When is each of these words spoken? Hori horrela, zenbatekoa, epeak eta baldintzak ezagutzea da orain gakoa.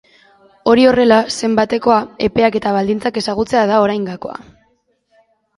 Hori 0.71 0.85
horrela, 0.91 1.19
zenbatekoa, 1.35 1.99
epeak 2.29 2.57
eta 2.63 2.71
baldintzak 2.79 3.21
ezagutzea 3.23 3.63
da 3.73 3.79
orain 3.85 4.09
gakoa. 4.13 4.43